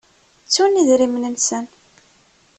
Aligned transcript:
Ttun 0.45 0.79
idrimen-nsen. 0.81 1.65